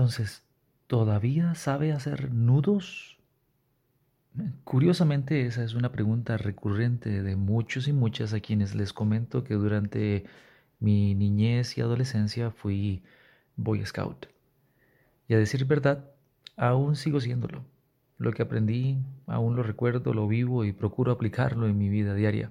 Entonces, 0.00 0.42
¿todavía 0.86 1.54
sabe 1.54 1.92
hacer 1.92 2.32
nudos? 2.32 3.18
Curiosamente, 4.64 5.44
esa 5.44 5.62
es 5.62 5.74
una 5.74 5.92
pregunta 5.92 6.38
recurrente 6.38 7.22
de 7.22 7.36
muchos 7.36 7.86
y 7.86 7.92
muchas 7.92 8.32
a 8.32 8.40
quienes 8.40 8.74
les 8.74 8.94
comento 8.94 9.44
que 9.44 9.52
durante 9.52 10.24
mi 10.78 11.14
niñez 11.14 11.76
y 11.76 11.82
adolescencia 11.82 12.50
fui 12.50 13.02
Boy 13.56 13.84
Scout. 13.84 14.28
Y 15.28 15.34
a 15.34 15.38
decir 15.38 15.66
verdad, 15.66 16.10
aún 16.56 16.96
sigo 16.96 17.20
siéndolo. 17.20 17.62
Lo 18.16 18.32
que 18.32 18.40
aprendí, 18.40 18.96
aún 19.26 19.54
lo 19.54 19.62
recuerdo, 19.62 20.14
lo 20.14 20.26
vivo 20.26 20.64
y 20.64 20.72
procuro 20.72 21.12
aplicarlo 21.12 21.66
en 21.66 21.76
mi 21.76 21.90
vida 21.90 22.14
diaria. 22.14 22.50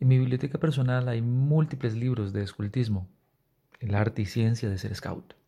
En 0.00 0.08
mi 0.08 0.18
biblioteca 0.18 0.58
personal 0.58 1.06
hay 1.08 1.22
múltiples 1.22 1.94
libros 1.94 2.32
de 2.32 2.42
escultismo, 2.42 3.06
el 3.78 3.94
arte 3.94 4.22
y 4.22 4.26
ciencia 4.26 4.68
de 4.68 4.78
ser 4.78 4.92
scout. 4.96 5.38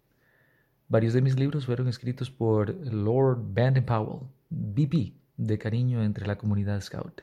Varios 0.90 1.12
de 1.12 1.22
mis 1.22 1.38
libros 1.38 1.66
fueron 1.66 1.86
escritos 1.86 2.32
por 2.32 2.68
Lord 2.84 3.54
Baden 3.54 3.86
Powell, 3.86 4.26
BP 4.48 5.14
de 5.36 5.56
cariño 5.56 6.02
entre 6.02 6.26
la 6.26 6.36
comunidad 6.36 6.80
scout, 6.80 7.20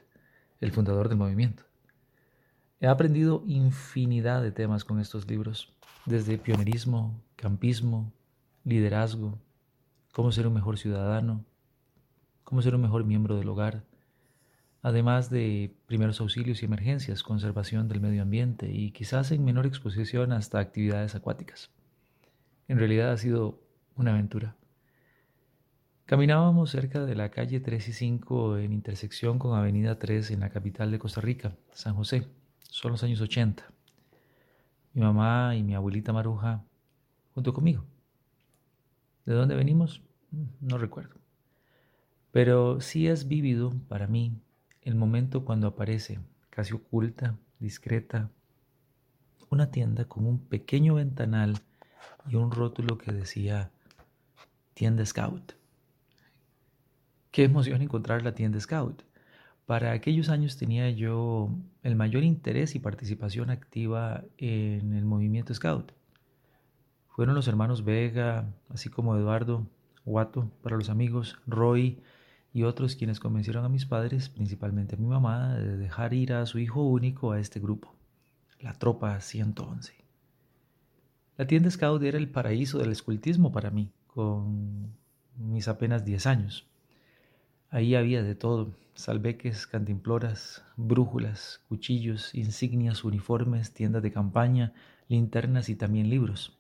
el 0.62 0.72
fundador 0.72 1.10
del 1.10 1.18
movimiento. 1.18 1.64
He 2.80 2.88
aprendido 2.88 3.44
infinidad 3.46 4.42
de 4.42 4.54
temas 4.54 4.86
con 4.86 5.02
estos 5.02 5.30
libros, 5.30 5.74
desde 6.06 6.38
pionerismo, 6.38 7.22
campismo, 7.36 8.14
liderazgo, 8.64 9.38
cómo 10.14 10.32
ser 10.32 10.48
un 10.48 10.54
mejor 10.54 10.78
ciudadano, 10.78 11.44
cómo 12.46 12.62
ser 12.62 12.74
un 12.74 12.84
mejor 12.84 13.04
miembro 13.04 13.36
del 13.36 13.50
hogar, 13.50 13.84
además 14.82 15.30
de 15.30 15.76
primeros 15.88 16.22
auxilios 16.22 16.62
y 16.62 16.66
emergencias, 16.68 17.22
conservación 17.22 17.90
del 17.90 18.00
medio 18.00 18.22
ambiente 18.22 18.72
y 18.72 18.92
quizás 18.92 19.34
en 19.34 19.44
menor 19.44 19.66
exposición 19.66 20.32
hasta 20.32 20.60
actividades 20.60 21.16
acuáticas. 21.16 21.70
En 22.68 22.78
realidad 22.80 23.12
ha 23.12 23.18
sido 23.18 23.62
una 23.96 24.12
aventura. 24.12 24.56
Caminábamos 26.06 26.70
cerca 26.72 27.06
de 27.06 27.16
la 27.16 27.32
calle 27.32 27.60
3 27.60 27.88
y 27.88 27.94
5 27.94 28.58
en 28.58 28.74
intersección 28.74 29.40
con 29.40 29.58
Avenida 29.58 30.00
3 30.00 30.32
en 30.32 30.42
la 30.42 30.50
capital 30.50 30.92
de 30.92 31.00
Costa 31.00 31.22
Rica, 31.22 31.56
San 31.72 31.96
José. 31.96 32.28
Son 32.60 32.92
los 32.92 33.04
años 33.04 33.22
80. 33.22 33.64
Mi 34.94 35.02
mamá 35.02 35.56
y 35.56 35.64
mi 35.64 35.76
abuelita 35.76 36.14
Maruja 36.14 36.64
junto 37.34 37.54
conmigo. 37.54 37.86
¿De 39.26 39.34
dónde 39.34 39.56
venimos? 39.56 40.02
No 40.60 40.78
recuerdo. 40.78 41.16
Pero 42.32 42.82
sí 42.82 43.08
es 43.08 43.28
vívido 43.28 43.74
para 43.88 44.08
mí 44.08 44.42
el 44.82 44.96
momento 44.96 45.44
cuando 45.44 45.68
aparece, 45.68 46.20
casi 46.50 46.74
oculta, 46.74 47.38
discreta, 47.60 48.30
una 49.50 49.72
tienda 49.72 50.06
con 50.06 50.26
un 50.26 50.40
pequeño 50.40 50.96
ventanal 50.96 51.56
y 52.30 52.36
un 52.36 52.52
rótulo 52.52 52.98
que 52.98 53.12
decía 53.12 53.72
tienda 54.74 55.06
Scout. 55.06 55.54
Qué 57.32 57.44
emoción 57.44 57.82
encontrar 57.82 58.24
la 58.24 58.34
tienda 58.34 58.60
Scout. 58.60 59.04
Para 59.66 59.92
aquellos 59.92 60.30
años 60.30 60.58
tenía 60.58 60.90
yo 60.92 61.50
el 61.84 61.96
mayor 61.96 62.24
interés 62.24 62.76
y 62.76 62.80
participación 62.80 63.50
activa 63.50 64.24
en 64.38 64.94
el 64.94 65.06
movimiento 65.06 65.54
Scout. 65.54 65.92
Fueron 67.10 67.36
los 67.36 67.48
hermanos 67.48 67.84
Vega, 67.84 68.54
así 68.70 68.90
como 68.90 69.16
Eduardo, 69.18 69.68
Guato 70.06 70.50
para 70.62 70.78
los 70.78 70.90
amigos, 70.90 71.38
Roy 71.48 72.02
y 72.54 72.64
otros 72.64 72.96
quienes 72.96 73.20
convencieron 73.20 73.66
a 73.66 73.70
mis 73.70 73.86
padres, 73.86 74.30
principalmente 74.30 74.96
a 74.96 74.98
mi 75.00 75.08
mamá, 75.08 75.56
de 75.56 75.78
dejar 75.78 76.14
ir 76.14 76.34
a 76.34 76.46
su 76.46 76.60
hijo 76.60 76.84
único 76.84 77.34
a 77.34 77.40
este 77.40 77.60
grupo, 77.60 77.94
la 78.62 78.74
Tropa 78.74 79.20
111. 79.20 80.07
La 81.38 81.46
tienda 81.46 81.70
Scout 81.70 82.02
era 82.02 82.18
el 82.18 82.30
paraíso 82.30 82.80
del 82.80 82.92
escultismo 82.92 83.52
para 83.52 83.70
mí, 83.70 83.92
con 84.08 84.92
mis 85.38 85.68
apenas 85.68 86.04
10 86.04 86.26
años. 86.26 86.68
Ahí 87.70 87.94
había 87.94 88.24
de 88.24 88.34
todo, 88.34 88.74
salveques, 88.96 89.68
cantimploras, 89.68 90.64
brújulas, 90.78 91.62
cuchillos, 91.70 92.34
insignias, 92.34 93.04
uniformes, 93.04 93.72
tiendas 93.72 94.02
de 94.02 94.12
campaña, 94.12 94.74
linternas 95.10 95.70
y 95.70 95.76
también 95.76 96.10
libros. 96.10 96.58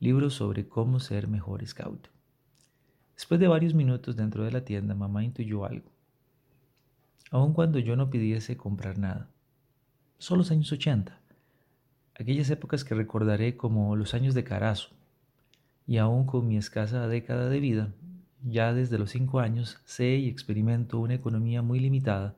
Libros 0.00 0.34
sobre 0.34 0.66
cómo 0.66 0.98
ser 0.98 1.28
mejor 1.28 1.64
scout. 1.64 2.08
Después 3.14 3.38
de 3.38 3.46
varios 3.46 3.72
minutos 3.72 4.16
dentro 4.16 4.42
de 4.42 4.50
la 4.50 4.64
tienda, 4.64 4.96
mamá 4.96 5.22
intuyó 5.22 5.64
algo. 5.64 5.92
Aun 7.30 7.52
cuando 7.52 7.78
yo 7.78 7.94
no 7.94 8.10
pidiese 8.10 8.56
comprar 8.56 8.98
nada. 8.98 9.30
Son 10.18 10.38
los 10.38 10.50
años 10.50 10.72
80 10.72 11.20
aquellas 12.18 12.50
épocas 12.50 12.84
que 12.84 12.94
recordaré 12.94 13.56
como 13.56 13.96
los 13.96 14.14
años 14.14 14.34
de 14.34 14.44
Carazo, 14.44 14.90
y 15.86 15.98
aún 15.98 16.26
con 16.26 16.48
mi 16.48 16.56
escasa 16.56 17.06
década 17.06 17.48
de 17.48 17.60
vida, 17.60 17.92
ya 18.42 18.72
desde 18.72 18.98
los 18.98 19.10
cinco 19.10 19.40
años 19.40 19.80
sé 19.84 20.16
y 20.16 20.28
experimento 20.28 20.98
una 20.98 21.14
economía 21.14 21.62
muy 21.62 21.78
limitada, 21.78 22.36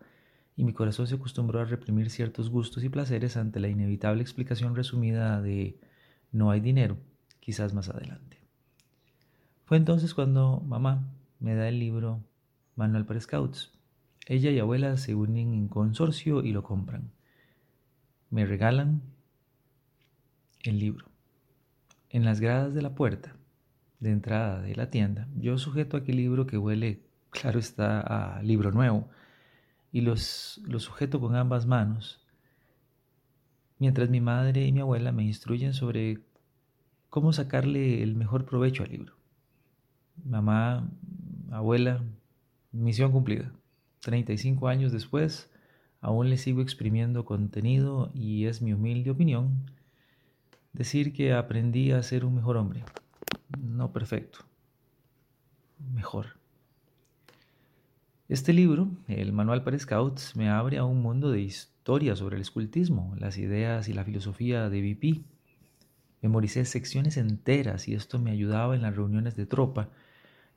y 0.57 0.65
mi 0.65 0.73
corazón 0.73 1.07
se 1.07 1.15
acostumbró 1.15 1.61
a 1.61 1.65
reprimir 1.65 2.11
ciertos 2.11 2.51
gustos 2.51 2.83
y 2.83 2.89
placeres 2.89 3.37
ante 3.37 3.61
la 3.61 3.69
inevitable 3.69 4.23
explicación 4.23 4.75
resumida 4.75 5.41
de 5.41 5.79
no 6.33 6.51
hay 6.51 6.61
dinero, 6.61 6.97
quizás 7.39 7.75
más 7.75 7.89
adelante. 7.89 8.39
Fue 9.65 9.77
entonces 9.77 10.15
cuando 10.15 10.61
mamá 10.67 11.09
me 11.39 11.55
da 11.55 11.69
el 11.69 11.79
libro 11.79 12.25
Manual 12.75 13.07
para 13.07 13.21
Scouts. 13.21 13.73
Ella 14.27 14.51
y 14.51 14.59
abuela 14.59 14.97
se 14.97 15.15
unen 15.15 15.55
en 15.55 15.69
consorcio 15.69 16.43
y 16.43 16.53
lo 16.53 16.63
compran. 16.63 17.13
Me 18.31 18.45
regalan 18.45 19.03
el 20.69 20.79
libro. 20.79 21.07
En 22.11 22.25
las 22.25 22.41
gradas 22.41 22.75
de 22.75 22.83
la 22.83 22.95
puerta 22.95 23.37
de 24.01 24.11
entrada 24.11 24.61
de 24.61 24.75
la 24.77 24.91
tienda, 24.91 25.29
yo 25.37 25.59
sujeto 25.59 25.97
aquel 25.97 26.17
libro 26.17 26.47
que 26.47 26.59
huele, 26.59 27.03
claro 27.31 27.59
está, 27.59 28.01
a 28.01 28.43
libro 28.43 28.71
nuevo, 28.71 29.09
y 29.93 30.03
los, 30.03 30.61
lo 30.65 30.79
sujeto 30.79 31.21
con 31.21 31.35
ambas 31.35 31.67
manos, 31.67 32.21
mientras 33.79 34.11
mi 34.11 34.21
madre 34.21 34.65
y 34.67 34.73
mi 34.73 34.81
abuela 34.81 35.13
me 35.13 35.25
instruyen 35.25 35.73
sobre 35.75 36.21
cómo 37.11 37.33
sacarle 37.33 38.03
el 38.03 38.15
mejor 38.15 38.45
provecho 38.45 38.83
al 38.85 38.91
libro. 38.91 39.15
Mamá, 40.25 40.91
abuela, 41.51 42.05
misión 42.73 43.13
cumplida. 43.13 43.53
35 44.01 44.69
años 44.69 44.93
después, 44.93 45.51
aún 46.01 46.31
le 46.31 46.37
sigo 46.37 46.63
exprimiendo 46.63 47.25
contenido 47.25 48.11
y 48.15 48.47
es 48.47 48.63
mi 48.63 48.73
humilde 48.73 49.11
opinión 49.11 49.71
decir 50.79 51.13
que 51.13 51.33
aprendí 51.33 51.91
a 51.91 52.03
ser 52.05 52.25
un 52.25 52.37
mejor 52.37 52.57
hombre. 52.57 52.85
No 53.61 53.93
perfecto, 53.93 54.39
mejor. 55.93 56.39
Este 58.29 58.53
libro, 58.53 58.89
el 59.09 59.33
Manual 59.33 59.65
para 59.65 59.79
Scouts, 59.79 60.37
me 60.37 60.49
abre 60.49 60.79
a 60.79 60.85
un 60.85 61.03
mundo 61.03 61.33
de 61.33 61.41
historia 61.41 62.15
sobre 62.15 62.37
el 62.37 62.43
escultismo, 62.43 63.15
las 63.19 63.39
ideas 63.39 63.89
y 63.89 63.93
la 63.93 64.05
filosofía 64.05 64.71
de 64.71 64.81
BP. 64.81 65.25
Memoricé 66.23 66.65
secciones 66.65 67.17
enteras 67.17 67.89
y 67.89 67.95
esto 67.95 68.21
me 68.21 68.31
ayudaba 68.31 68.77
en 68.77 68.83
las 68.83 68.95
reuniones 68.95 69.35
de 69.35 69.47
tropa, 69.47 69.89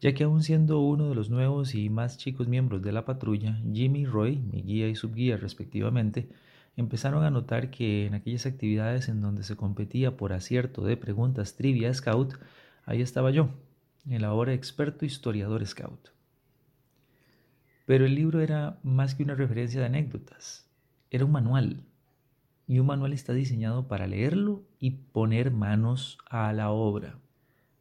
ya 0.01 0.13
que 0.13 0.25
aún 0.25 0.43
siendo 0.43 0.81
uno 0.81 1.09
de 1.09 1.15
los 1.15 1.31
nuevos 1.31 1.73
y 1.73 1.89
más 1.89 2.19
chicos 2.19 2.47
miembros 2.47 2.83
de 2.83 2.91
la 2.91 3.05
patrulla, 3.05 3.59
Jimmy 3.73 4.01
y 4.01 4.05
Roy, 4.05 4.37
mi 4.37 4.61
guía 4.61 4.87
y 4.87 4.95
subguía 4.95 5.37
respectivamente, 5.37 6.29
empezaron 6.75 7.23
a 7.23 7.29
notar 7.29 7.69
que 7.69 8.05
en 8.05 8.13
aquellas 8.13 8.45
actividades 8.45 9.09
en 9.09 9.21
donde 9.21 9.43
se 9.43 9.55
competía 9.55 10.17
por 10.17 10.33
acierto 10.33 10.83
de 10.83 10.97
preguntas 10.97 11.55
trivia 11.55 11.93
scout, 11.93 12.35
ahí 12.85 13.01
estaba 13.01 13.31
yo, 13.31 13.49
el 14.09 14.23
ahora 14.23 14.53
experto 14.53 15.05
historiador 15.05 15.65
scout. 15.65 16.09
Pero 17.85 18.05
el 18.05 18.15
libro 18.15 18.41
era 18.41 18.79
más 18.83 19.15
que 19.15 19.23
una 19.23 19.35
referencia 19.35 19.79
de 19.79 19.87
anécdotas, 19.87 20.69
era 21.09 21.25
un 21.25 21.31
manual. 21.31 21.83
Y 22.67 22.79
un 22.79 22.85
manual 22.85 23.11
está 23.11 23.33
diseñado 23.33 23.89
para 23.89 24.07
leerlo 24.07 24.63
y 24.79 24.91
poner 24.91 25.51
manos 25.51 26.17
a 26.29 26.53
la 26.53 26.71
obra. 26.71 27.19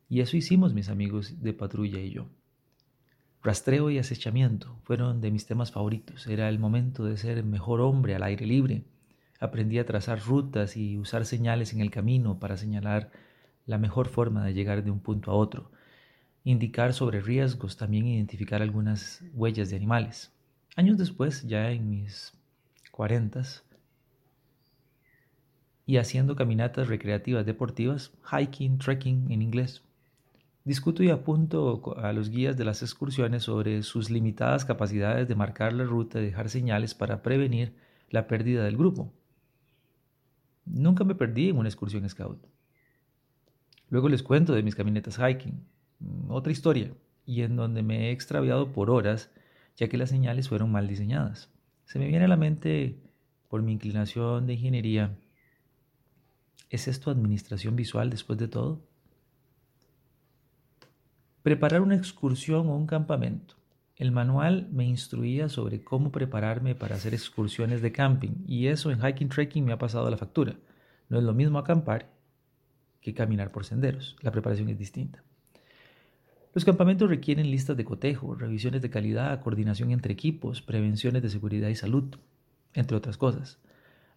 Y 0.09 0.21
eso 0.21 0.37
hicimos 0.37 0.75
mis 0.75 0.89
amigos 0.89 1.41
de 1.41 1.53
patrulla 1.53 2.01
y 2.01 2.11
yo. 2.11 2.27
Rastreo 3.43 3.91
y 3.91 3.99
acechamiento 3.99 4.77
fueron 4.85 5.21
de 5.21 5.31
mis 5.31 5.47
temas 5.47 5.73
favoritos. 5.73 6.27
Era 6.27 6.49
el 6.49 6.59
momento 6.59 7.05
de 7.05 7.17
ser 7.17 7.43
mejor 7.43 7.81
hombre 7.81 8.15
al 8.15 8.23
aire 8.23 8.47
libre. 8.47 8.85
Aprendí 9.39 9.79
a 9.79 9.87
trazar 9.87 10.21
rutas 10.21 10.77
y 10.77 10.99
usar 10.99 11.25
señales 11.25 11.73
en 11.73 11.81
el 11.81 11.91
camino 11.91 12.39
para 12.39 12.59
señalar 12.59 13.11
la 13.65 13.79
mejor 13.79 14.09
forma 14.09 14.45
de 14.45 14.53
llegar 14.53 14.85
de 14.85 14.91
un 14.91 15.01
punto 15.01 15.31
a 15.31 15.35
otro. 15.35 15.71
Indicar 16.45 16.93
sobre 16.93 17.21
riesgos, 17.21 17.79
también 17.79 18.07
identificar 18.07 18.61
algunas 18.61 19.23
huellas 19.33 19.71
de 19.71 19.77
animales. 19.77 20.33
Años 20.77 20.99
después, 20.99 21.47
ya 21.49 21.71
en 21.71 21.89
mis 21.89 22.33
cuarentas, 22.91 23.65
y 25.87 25.97
haciendo 25.97 26.37
caminatas 26.37 26.87
recreativas 26.87 27.45
deportivas, 27.45 28.13
hiking, 28.31 28.79
trekking 28.79 29.33
en 29.33 29.43
inglés. 29.43 29.83
Discuto 30.65 31.03
y 31.03 31.09
apunto 31.09 31.97
a 31.97 32.13
los 32.13 32.29
guías 32.29 32.57
de 32.57 32.65
las 32.65 32.83
excursiones 32.83 33.45
sobre 33.45 33.83
sus 33.83 34.11
limitadas 34.11 34.65
capacidades 34.65 35.27
de 35.27 35.35
marcar 35.35 35.73
la 35.73 35.85
ruta 35.85 36.21
y 36.21 36.27
dejar 36.27 36.51
señales 36.51 36.95
para 36.95 37.23
prevenir 37.23 37.75
la 38.11 38.27
pérdida 38.27 38.65
del 38.65 38.77
grupo. 38.77 39.13
Nunca 40.67 41.03
me 41.05 41.15
perdí 41.15 41.49
en 41.49 41.57
una 41.57 41.69
excursión 41.69 42.09
scout. 42.09 42.47
Luego 43.89 44.09
les 44.09 44.23
cuento 44.23 44.53
de 44.55 44.63
mis 44.63 44.75
caminatas 44.75 45.19
hiking, 45.19 45.65
otra 46.29 46.53
historia, 46.53 46.93
y 47.25 47.43
en 47.43 47.57
donde 47.57 47.83
me 47.83 48.09
he 48.09 48.11
extraviado 48.13 48.73
por 48.73 48.91
horas 48.91 49.31
ya 49.77 49.89
que 49.89 49.97
las 49.97 50.11
señales 50.11 50.49
fueron 50.49 50.71
mal 50.71 50.87
diseñadas. 50.87 51.51
Se 51.85 51.99
me 51.99 52.07
viene 52.07 52.27
a 52.27 52.29
la 52.29 52.37
mente, 52.37 53.01
por 53.49 53.63
mi 53.63 53.73
inclinación 53.73 54.47
de 54.47 54.55
ingeniería, 54.55 55.17
¿es 56.69 56.87
esto 56.87 57.11
administración 57.11 57.77
visual 57.77 58.11
después 58.11 58.39
de 58.39 58.47
todo? 58.47 58.90
Preparar 61.43 61.81
una 61.81 61.97
excursión 61.97 62.69
o 62.69 62.77
un 62.77 62.87
campamento. 62.87 63.55
El 63.97 64.13
manual 64.13 64.69
me 64.73 64.85
instruía 64.85 65.49
sobre 65.49 65.83
cómo 65.83 66.13
prepararme 66.13 66.75
para 66.75 66.97
hacer 66.97 67.15
excursiones 67.15 67.81
de 67.81 67.93
camping 67.93 68.45
y 68.47 68.67
eso 68.67 68.91
en 68.91 69.01
hiking 69.01 69.31
trekking 69.31 69.65
me 69.65 69.73
ha 69.73 69.79
pasado 69.79 70.07
a 70.07 70.11
la 70.11 70.19
factura. 70.19 70.57
No 71.09 71.17
es 71.17 71.25
lo 71.25 71.33
mismo 71.33 71.59
acampar 71.59 72.11
que 73.01 73.15
caminar 73.15 73.53
por 73.53 73.65
senderos. 73.65 74.17
La 74.21 74.33
preparación 74.33 74.69
es 74.69 74.79
distinta. 74.79 75.23
Los 76.53 76.67
campamentos 76.67 77.09
requieren 77.09 77.51
listas 77.51 77.77
de 77.77 77.87
cotejo, 77.87 78.35
revisiones 78.35 78.83
de 78.83 78.91
calidad, 78.91 79.41
coordinación 79.41 79.93
entre 79.93 80.13
equipos, 80.13 80.61
prevenciones 80.61 81.23
de 81.23 81.31
seguridad 81.31 81.69
y 81.69 81.75
salud, 81.75 82.17
entre 82.75 82.99
otras 82.99 83.17
cosas. 83.17 83.59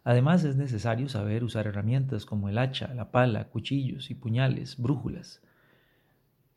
Además 0.03 0.43
es 0.43 0.57
necesario 0.57 1.07
saber 1.07 1.45
usar 1.45 1.67
herramientas 1.67 2.25
como 2.25 2.49
el 2.49 2.57
hacha, 2.57 2.93
la 2.93 3.11
pala, 3.11 3.45
cuchillos 3.47 4.11
y 4.11 4.15
puñales, 4.15 4.75
brújulas, 4.77 5.41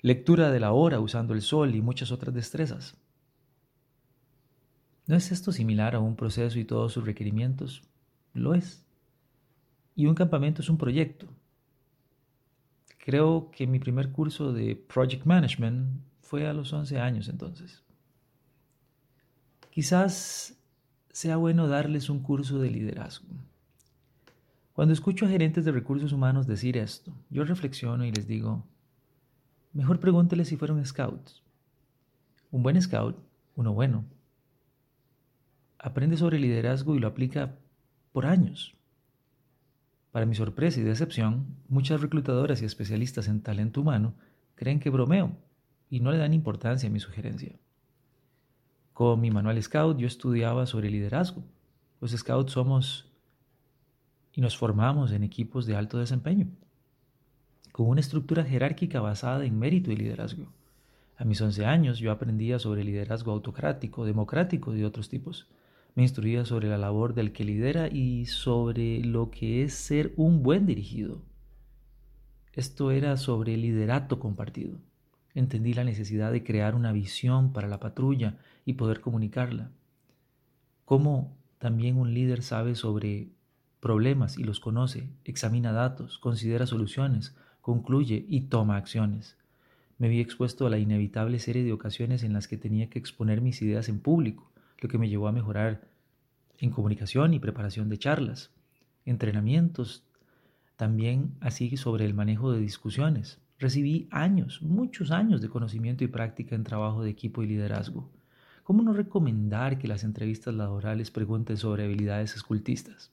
lectura 0.06 0.50
de 0.50 0.60
la 0.60 0.72
hora 0.72 1.00
usando 1.00 1.34
el 1.34 1.42
sol 1.42 1.74
y 1.74 1.82
muchas 1.82 2.12
otras 2.12 2.34
destrezas. 2.34 2.96
¿No 5.06 5.16
es 5.16 5.32
esto 5.32 5.52
similar 5.52 5.94
a 5.94 6.00
un 6.00 6.16
proceso 6.16 6.58
y 6.58 6.64
todos 6.64 6.92
sus 6.92 7.04
requerimientos? 7.04 7.82
Lo 8.32 8.54
es. 8.54 8.84
Y 9.94 10.06
un 10.06 10.14
campamento 10.14 10.62
es 10.62 10.68
un 10.68 10.78
proyecto, 10.78 11.26
Creo 13.06 13.52
que 13.52 13.68
mi 13.68 13.78
primer 13.78 14.10
curso 14.10 14.52
de 14.52 14.74
Project 14.74 15.26
Management 15.26 16.00
fue 16.22 16.44
a 16.48 16.52
los 16.52 16.72
11 16.72 16.98
años 16.98 17.28
entonces. 17.28 17.84
Quizás 19.70 20.58
sea 21.12 21.36
bueno 21.36 21.68
darles 21.68 22.10
un 22.10 22.18
curso 22.18 22.58
de 22.58 22.68
liderazgo. 22.68 23.28
Cuando 24.72 24.92
escucho 24.92 25.24
a 25.24 25.28
gerentes 25.28 25.64
de 25.64 25.70
recursos 25.70 26.10
humanos 26.10 26.48
decir 26.48 26.76
esto, 26.76 27.12
yo 27.30 27.44
reflexiono 27.44 28.04
y 28.04 28.10
les 28.10 28.26
digo, 28.26 28.66
mejor 29.76 30.00
pregúnteles 30.00 30.48
si 30.48 30.56
fueron 30.56 30.84
scouts. 30.84 31.42
Un 32.50 32.62
buen 32.62 32.80
scout, 32.80 33.16
uno 33.54 33.74
bueno, 33.74 34.04
aprende 35.78 36.16
sobre 36.16 36.38
liderazgo 36.38 36.96
y 36.96 36.98
lo 36.98 37.06
aplica 37.06 37.56
por 38.12 38.26
años. 38.26 38.74
Para 40.12 40.24
mi 40.24 40.34
sorpresa 40.34 40.80
y 40.80 40.82
decepción, 40.82 41.58
muchas 41.68 42.00
reclutadoras 42.00 42.62
y 42.62 42.64
especialistas 42.64 43.28
en 43.28 43.42
talento 43.42 43.82
humano 43.82 44.14
creen 44.54 44.80
que 44.80 44.88
bromeo 44.88 45.36
y 45.90 46.00
no 46.00 46.10
le 46.10 46.18
dan 46.18 46.32
importancia 46.32 46.88
a 46.88 46.92
mi 46.92 46.98
sugerencia. 46.98 47.58
Con 48.94 49.20
mi 49.20 49.30
manual 49.30 49.62
Scout 49.62 49.98
yo 49.98 50.06
estudiaba 50.06 50.64
sobre 50.64 50.90
liderazgo. 50.90 51.44
Los 52.00 52.12
Scouts 52.12 52.52
somos 52.52 53.12
y 54.32 54.40
nos 54.40 54.56
formamos 54.56 55.12
en 55.12 55.22
equipos 55.22 55.66
de 55.66 55.76
alto 55.76 55.98
desempeño, 55.98 56.48
con 57.76 57.90
una 57.90 58.00
estructura 58.00 58.42
jerárquica 58.42 59.02
basada 59.02 59.44
en 59.44 59.58
mérito 59.58 59.92
y 59.92 59.96
liderazgo. 59.96 60.50
A 61.18 61.26
mis 61.26 61.42
11 61.42 61.66
años 61.66 61.98
yo 61.98 62.10
aprendía 62.10 62.58
sobre 62.58 62.84
liderazgo 62.84 63.32
autocrático, 63.32 64.06
democrático 64.06 64.74
y 64.74 64.78
de 64.78 64.86
otros 64.86 65.10
tipos 65.10 65.46
me 65.94 66.02
instruía 66.02 66.46
sobre 66.46 66.70
la 66.70 66.78
labor 66.78 67.12
del 67.12 67.32
que 67.32 67.44
lidera 67.44 67.88
y 67.88 68.24
sobre 68.24 69.04
lo 69.04 69.30
que 69.30 69.62
es 69.62 69.74
ser 69.74 70.14
un 70.16 70.42
buen 70.42 70.64
dirigido. 70.64 71.20
Esto 72.54 72.92
era 72.92 73.18
sobre 73.18 73.58
liderato 73.58 74.20
compartido. 74.20 74.78
Entendí 75.34 75.74
la 75.74 75.84
necesidad 75.84 76.32
de 76.32 76.42
crear 76.42 76.76
una 76.76 76.92
visión 76.92 77.52
para 77.52 77.68
la 77.68 77.78
patrulla 77.78 78.38
y 78.64 78.72
poder 78.72 79.02
comunicarla. 79.02 79.70
Cómo 80.86 81.36
también 81.58 81.98
un 81.98 82.14
líder 82.14 82.42
sabe 82.42 82.74
sobre 82.74 83.28
problemas 83.80 84.38
y 84.38 84.44
los 84.44 84.60
conoce, 84.60 85.10
examina 85.26 85.72
datos, 85.72 86.16
considera 86.18 86.66
soluciones, 86.66 87.36
concluye 87.66 88.24
y 88.28 88.42
toma 88.42 88.76
acciones. 88.76 89.36
Me 89.98 90.08
vi 90.08 90.20
expuesto 90.20 90.68
a 90.68 90.70
la 90.70 90.78
inevitable 90.78 91.40
serie 91.40 91.64
de 91.64 91.72
ocasiones 91.72 92.22
en 92.22 92.32
las 92.32 92.46
que 92.46 92.56
tenía 92.56 92.88
que 92.88 93.00
exponer 93.00 93.40
mis 93.40 93.60
ideas 93.60 93.88
en 93.88 93.98
público, 93.98 94.52
lo 94.78 94.88
que 94.88 94.98
me 94.98 95.08
llevó 95.08 95.26
a 95.26 95.32
mejorar 95.32 95.80
en 96.60 96.70
comunicación 96.70 97.34
y 97.34 97.40
preparación 97.40 97.88
de 97.88 97.98
charlas, 97.98 98.52
entrenamientos, 99.04 100.04
también 100.76 101.34
así 101.40 101.76
sobre 101.76 102.04
el 102.04 102.14
manejo 102.14 102.52
de 102.52 102.60
discusiones. 102.60 103.40
Recibí 103.58 104.06
años, 104.12 104.62
muchos 104.62 105.10
años 105.10 105.40
de 105.40 105.48
conocimiento 105.48 106.04
y 106.04 106.06
práctica 106.06 106.54
en 106.54 106.62
trabajo 106.62 107.02
de 107.02 107.10
equipo 107.10 107.42
y 107.42 107.48
liderazgo. 107.48 108.08
¿Cómo 108.62 108.84
no 108.84 108.92
recomendar 108.92 109.80
que 109.80 109.88
las 109.88 110.04
entrevistas 110.04 110.54
laborales 110.54 111.10
pregunten 111.10 111.56
sobre 111.56 111.82
habilidades 111.82 112.36
escultistas? 112.36 113.10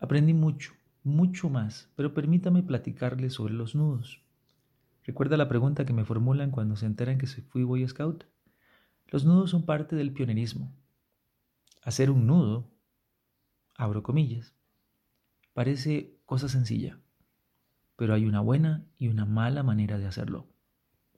Aprendí 0.00 0.32
mucho, 0.32 0.72
mucho 1.02 1.48
más, 1.48 1.90
pero 1.96 2.14
permítame 2.14 2.62
platicarles 2.62 3.34
sobre 3.34 3.54
los 3.54 3.74
nudos. 3.74 4.22
¿Recuerda 5.04 5.36
la 5.36 5.48
pregunta 5.48 5.84
que 5.84 5.92
me 5.92 6.04
formulan 6.04 6.50
cuando 6.50 6.76
se 6.76 6.86
enteran 6.86 7.18
que 7.18 7.26
fui 7.26 7.64
Boy 7.64 7.86
Scout? 7.88 8.24
Los 9.08 9.24
nudos 9.24 9.50
son 9.50 9.64
parte 9.64 9.96
del 9.96 10.12
pionerismo. 10.12 10.72
Hacer 11.82 12.10
un 12.10 12.26
nudo, 12.26 12.70
abro 13.74 14.02
comillas, 14.02 14.54
parece 15.54 16.18
cosa 16.26 16.48
sencilla, 16.48 16.98
pero 17.96 18.14
hay 18.14 18.26
una 18.26 18.40
buena 18.40 18.84
y 18.98 19.08
una 19.08 19.24
mala 19.24 19.62
manera 19.62 19.98
de 19.98 20.06
hacerlo. 20.06 20.46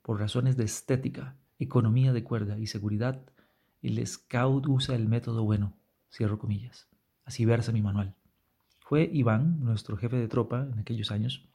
Por 0.02 0.21
razones 0.21 0.56
de 0.56 0.64
estética, 0.64 1.37
economía 1.59 2.12
de 2.12 2.25
cuerda 2.25 2.59
y 2.59 2.66
seguridad, 2.66 3.23
el 3.83 4.04
scout 4.06 4.66
usa 4.68 4.95
el 4.95 5.09
método 5.09 5.45
bueno, 5.45 5.75
cierro 6.11 6.38
comillas. 6.38 6.88
Así 7.25 7.45
versa 7.45 7.73
mi 7.73 7.83
manual. 7.83 8.14
Fue 8.92 9.08
Iván, 9.11 9.64
nuestro 9.64 9.96
jefe 9.96 10.16
de 10.16 10.28
tropa 10.28 10.68
en 10.70 10.78
aquellos 10.78 11.11
años, 11.12 11.49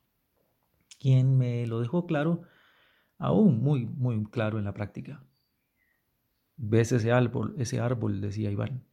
quien 1.00 1.38
me 1.38 1.68
lo 1.68 1.80
dejó 1.80 2.08
claro, 2.08 2.42
aún 3.20 3.62
muy, 3.62 3.86
muy 3.86 4.26
claro 4.26 4.58
en 4.58 4.66
la 4.66 4.74
práctica. 4.74 5.24
¿Ves 6.56 6.92
ese 6.94 7.12
árbol? 7.12 7.54
Ese 7.60 7.80
árbol, 7.80 8.22
decía 8.22 8.50
Iván. 8.50 8.86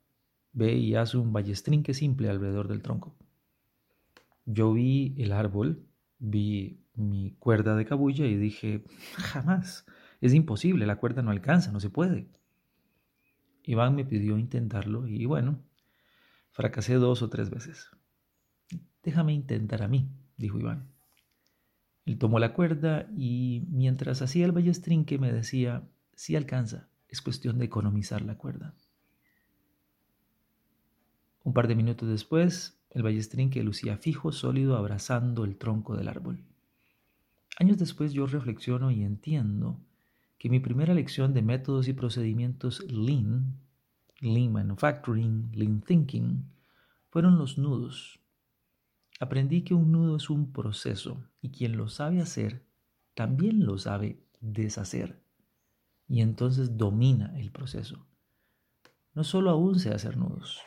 Ve 0.53 0.75
y 0.75 0.95
hace 0.95 1.17
un 1.17 1.33
ballestrinque 1.33 1.95
simple 1.95 2.29
alrededor 2.29 2.69
del 2.69 2.83
tronco. 2.83 3.17
Yo 4.45 4.75
vi 4.75 5.15
el 5.17 5.33
árbol, 5.33 5.83
vi 6.19 6.85
mi 6.97 7.31
cuerda 7.39 7.75
de 7.77 7.87
cabulla 7.87 8.27
y 8.27 8.37
dije, 8.37 8.85
jamás, 9.15 9.87
es 10.21 10.35
imposible, 10.35 10.85
la 10.85 10.97
cuerda 10.97 11.23
no 11.23 11.31
alcanza, 11.31 11.73
no 11.73 11.81
se 11.81 11.89
puede. 11.89 12.29
Iván 13.63 13.95
me 13.95 14.05
pidió 14.05 14.37
intentarlo 14.37 15.07
y 15.07 15.25
bueno, 15.25 15.63
fracasé 16.51 16.97
dos 16.97 17.23
o 17.23 17.31
tres 17.31 17.49
veces. 17.49 17.89
Déjame 19.05 19.35
intentar 19.35 19.83
a 19.83 19.89
mí, 19.89 20.09
dijo 20.39 20.59
Iván. 20.59 20.89
Él 22.07 22.19
tomó 22.19 22.39
la 22.39 22.55
cuerda 22.55 23.07
y 23.17 23.65
mientras 23.69 24.23
hacía 24.23 24.47
el 24.47 24.53
ballestrinque 24.53 25.19
me 25.19 25.33
decía, 25.33 25.87
sí 26.15 26.37
alcanza, 26.37 26.89
es 27.09 27.23
cuestión 27.23 27.59
de 27.59 27.67
economizar 27.67 28.23
la 28.23 28.37
cuerda. 28.37 28.75
Un 31.45 31.53
par 31.53 31.69
de 31.69 31.77
minutos 31.77 32.09
después, 32.09 32.79
el 32.91 33.03
ballestrín 33.03 33.51
que 33.51 33.63
lucía 33.63 33.99
fijo, 33.99 34.33
sólido, 34.33 34.77
abrazando 34.77 35.45
el 35.45 35.57
tronco 35.57 35.97
del 35.97 36.09
árbol. 36.09 36.43
Años 37.59 37.79
después 37.79 38.13
yo 38.13 38.27
reflexiono 38.27 38.91
y 38.91 39.03
entiendo 39.03 39.79
que 40.39 40.49
mi 40.49 40.61
primera 40.61 40.95
lección 40.95 41.35
de 41.35 41.43
métodos 41.43 41.89
y 41.89 41.93
procedimientos 41.93 42.83
Lean, 42.91 43.59
Lean 44.21 44.53
Manufacturing, 44.53 45.51
Lean 45.53 45.83
Thinking, 45.83 46.45
fueron 47.11 47.39
los 47.39 47.59
nudos. 47.59 48.24
Aprendí 49.21 49.63
que 49.63 49.75
un 49.75 49.93
nudo 49.93 50.17
es 50.17 50.29
un 50.29 50.53
proceso 50.53 51.23
y 51.41 51.51
quien 51.51 51.77
lo 51.77 51.89
sabe 51.89 52.21
hacer, 52.21 52.67
también 53.15 53.65
lo 53.65 53.79
sabe 53.79 54.21
deshacer. 54.41 55.23
y 56.07 56.21
entonces 56.21 56.77
domina 56.77 57.33
el 57.39 57.51
proceso. 57.51 58.07
No 59.15 59.25
solo 59.25 59.51
aún 59.51 59.79
sé 59.79 59.91
hacer 59.95 60.19
nudos. 60.19 60.61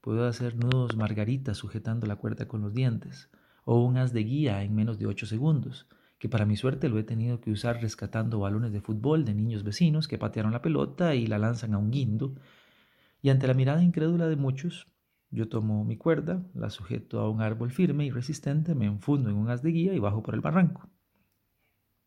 Puedo 0.00 0.26
hacer 0.26 0.56
nudos 0.56 0.96
margarita 0.96 1.54
sujetando 1.54 2.06
la 2.06 2.16
cuerda 2.16 2.48
con 2.48 2.62
los 2.62 2.74
dientes, 2.74 3.30
o 3.64 3.80
un 3.84 3.96
as 3.96 4.12
de 4.12 4.24
guía 4.24 4.62
en 4.62 4.74
menos 4.74 4.98
de 4.98 5.06
8 5.06 5.26
segundos, 5.26 5.86
que 6.18 6.28
para 6.28 6.46
mi 6.46 6.56
suerte 6.56 6.88
lo 6.88 6.98
he 6.98 7.04
tenido 7.04 7.40
que 7.40 7.50
usar 7.50 7.80
rescatando 7.80 8.40
balones 8.40 8.72
de 8.72 8.80
fútbol 8.80 9.24
de 9.24 9.34
niños 9.34 9.62
vecinos 9.62 10.08
que 10.08 10.18
patearon 10.18 10.52
la 10.52 10.62
pelota 10.62 11.14
y 11.14 11.26
la 11.26 11.38
lanzan 11.38 11.74
a 11.74 11.78
un 11.78 11.90
guindo. 11.90 12.34
Y 13.20 13.28
ante 13.30 13.46
la 13.46 13.54
mirada 13.54 13.82
incrédula 13.82 14.26
de 14.26 14.36
muchos, 14.36 14.88
yo 15.30 15.48
tomo 15.48 15.84
mi 15.84 15.96
cuerda, 15.96 16.42
la 16.54 16.70
sujeto 16.70 17.20
a 17.20 17.30
un 17.30 17.40
árbol 17.40 17.70
firme 17.70 18.06
y 18.06 18.10
resistente, 18.10 18.74
me 18.74 18.86
enfundo 18.86 19.30
en 19.30 19.36
un 19.36 19.50
as 19.50 19.62
de 19.62 19.70
guía 19.70 19.94
y 19.94 19.98
bajo 19.98 20.22
por 20.22 20.34
el 20.34 20.40
barranco. 20.40 20.88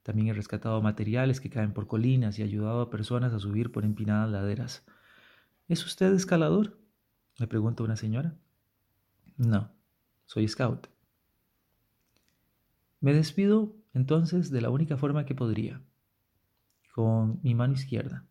También 0.04 0.30
he 0.30 0.34
rescatado 0.34 0.82
materiales 0.82 1.40
que 1.40 1.50
caen 1.50 1.74
por 1.74 1.88
colinas 1.88 2.40
y 2.40 2.44
ayudado 2.44 2.82
a 2.82 2.90
personas 2.90 3.34
a 3.34 3.40
subir 3.40 3.72
por 3.72 3.86
empinadas 3.86 4.32
laderas. 4.32 4.86
¿Es 5.68 5.86
usted 5.86 6.14
escalador? 6.14 6.80
me 7.40 7.48
pregunta 7.48 7.84
una 7.84 7.96
señora. 7.96 8.36
No, 9.38 9.72
soy 10.26 10.48
scout. 10.48 10.88
Me 13.02 13.14
despido 13.14 13.76
entonces 13.94 14.52
de 14.52 14.62
la 14.62 14.70
única 14.70 14.98
forma 14.98 15.26
que 15.26 15.36
podría, 15.36 15.82
con 16.94 17.40
mi 17.44 17.56
mano 17.56 17.74
izquierda, 17.74 18.26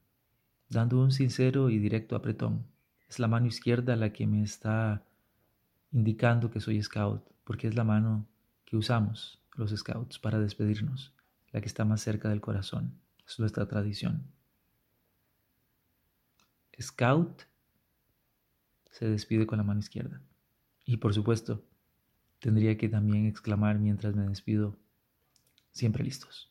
dando 0.68 1.00
un 1.00 1.11
sincero 1.11 1.71
y 1.71 1.78
directo 1.78 2.16
apretón. 2.16 2.66
Es 3.08 3.18
la 3.18 3.28
mano 3.28 3.46
izquierda 3.46 3.96
la 3.96 4.12
que 4.12 4.26
me 4.26 4.42
está 4.42 5.02
indicando 5.92 6.50
que 6.50 6.60
soy 6.60 6.82
scout, 6.82 7.22
porque 7.44 7.68
es 7.68 7.74
la 7.74 7.84
mano 7.84 8.26
que 8.64 8.76
usamos 8.76 9.40
los 9.56 9.70
scouts 9.70 10.18
para 10.18 10.38
despedirnos 10.38 11.12
la 11.52 11.60
que 11.60 11.66
está 11.66 11.84
más 11.84 12.02
cerca 12.02 12.28
del 12.28 12.40
corazón. 12.40 12.92
Es 13.26 13.38
nuestra 13.38 13.66
tradición. 13.66 14.22
Scout 16.80 17.42
se 18.90 19.08
despide 19.08 19.46
con 19.46 19.58
la 19.58 19.64
mano 19.64 19.80
izquierda. 19.80 20.20
Y 20.84 20.98
por 20.98 21.14
supuesto, 21.14 21.64
tendría 22.38 22.76
que 22.76 22.88
también 22.88 23.26
exclamar 23.26 23.78
mientras 23.78 24.14
me 24.14 24.26
despido, 24.26 24.76
siempre 25.72 26.04
listos. 26.04 26.50